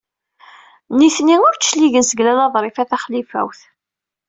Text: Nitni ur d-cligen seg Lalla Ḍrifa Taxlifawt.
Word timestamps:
Nitni 0.97 1.35
ur 1.47 1.53
d-cligen 1.55 2.05
seg 2.05 2.19
Lalla 2.25 2.45
Ḍrifa 2.55 2.83
Taxlifawt. 2.89 3.59